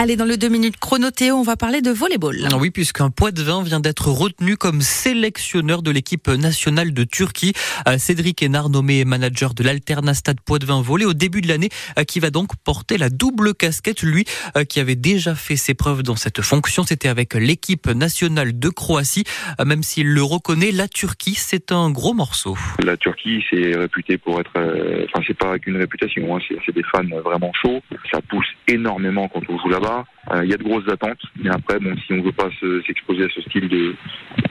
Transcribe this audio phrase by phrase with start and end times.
[0.00, 2.36] Allez, dans le 2 minutes chrono Théo, on va parler de volleyball.
[2.52, 7.02] Ah oui, puisqu'un poids de vin vient d'être retenu comme sélectionneur de l'équipe nationale de
[7.02, 7.52] Turquie.
[7.88, 11.68] Euh, Cédric Hénard, nommé manager de l'Alternastad Poids de Vin Volley au début de l'année,
[11.98, 14.04] euh, qui va donc porter la double casquette.
[14.04, 14.24] Lui,
[14.56, 18.68] euh, qui avait déjà fait ses preuves dans cette fonction, c'était avec l'équipe nationale de
[18.68, 19.24] Croatie.
[19.66, 22.56] Même s'il le reconnaît, la Turquie, c'est un gros morceau.
[22.84, 27.02] La Turquie, c'est réputé pour être, enfin, c'est pas qu'une réputation, hein, c'est des fans
[27.24, 27.82] vraiment chauds.
[28.12, 29.87] Ça pousse énormément quand on joue là-bas.
[30.30, 32.50] Euh, il y a de grosses attentes, mais après, bon, si on veut pas
[32.86, 33.94] s'exposer à ce style de,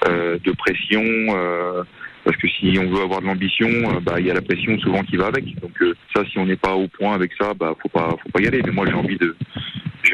[0.07, 1.83] euh, de pression, euh,
[2.23, 3.69] parce que si on veut avoir de l'ambition,
[4.01, 5.45] bah il y a la pression souvent qui va avec.
[5.61, 5.81] Donc
[6.13, 8.47] ça, si on n'est pas au point avec ça, bah faut pas, faut pas y
[8.47, 8.61] aller.
[8.65, 9.35] Mais moi, j'ai envie de,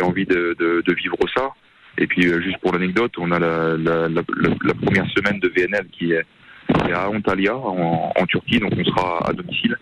[0.02, 0.55] envie de,
[0.96, 1.49] vivre ça.
[1.98, 4.24] Et puis juste pour l'anecdote, on a la,
[4.84, 6.24] première semaine de VNL qui est,
[6.94, 9.76] à Antalya en, en, Turquie, donc on sera à domicile.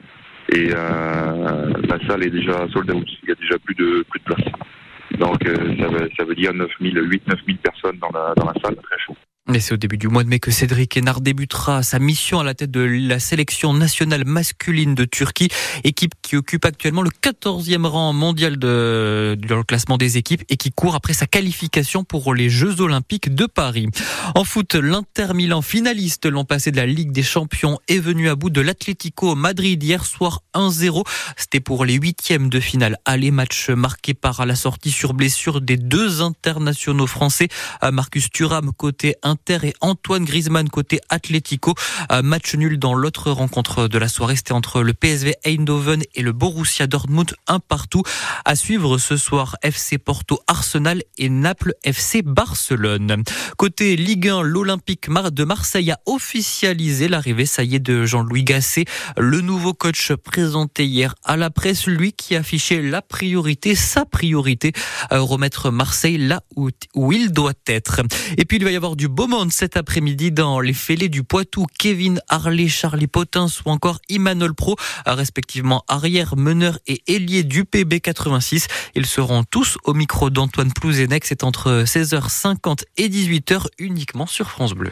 [0.53, 3.07] Et la salle est déjà sold out.
[3.23, 4.45] Il y a déjà plus de plus de place.
[5.43, 8.75] Donc ça, veut, ça veut dire 9000, 8 9000 personnes dans la, dans la salle,
[8.75, 9.15] très chaud.
[9.53, 12.43] Et c'est au début du mois de mai que Cédric Hénard débutera sa mission à
[12.43, 15.49] la tête de la sélection nationale masculine de Turquie,
[15.83, 20.55] équipe qui occupe actuellement le 14e rang mondial de, dans le classement des équipes et
[20.55, 23.89] qui court après sa qualification pour les Jeux Olympiques de Paris.
[24.35, 28.35] En foot, l'Inter Milan, finaliste l'an passé de la Ligue des Champions, est venu à
[28.35, 31.03] bout de l'Atlético Madrid hier soir 1-0.
[31.35, 32.97] C'était pour les huitièmes de finale.
[33.03, 37.49] Aller match marqué par la sortie sur blessure des deux internationaux français,
[37.91, 41.73] Marcus Thuram côté Inter et Antoine Griezmann côté Atlético.
[42.23, 46.31] Match nul dans l'autre rencontre de la soirée, c'était entre le PSV Eindhoven et le
[46.31, 48.03] Borussia Dortmund, un partout.
[48.45, 53.23] À suivre ce soir, FC Porto Arsenal et Naples FC Barcelone.
[53.57, 58.85] Côté Ligue 1, l'Olympique de Marseille a officialisé l'arrivée, ça y est, de Jean-Louis Gasset,
[59.17, 64.73] le nouveau coach présenté hier à la presse, lui qui affichait la priorité, sa priorité,
[65.09, 68.01] remettre Marseille là où, où il doit être.
[68.37, 71.65] Et puis il va y avoir du beau cet après-midi dans les fêlés du Poitou.
[71.79, 74.75] Kevin Harley, Charlie Potins ou encore Imanol Pro,
[75.05, 78.67] respectivement arrière, meneur et ailier du PB86.
[78.95, 81.25] Ils seront tous au micro d'Antoine Plouzenec.
[81.25, 84.91] C'est entre 16h50 et 18h uniquement sur France Bleu.